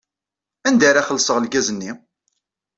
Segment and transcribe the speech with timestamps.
[0.67, 1.91] Anda ara xellṣeɣ lgaz-nni?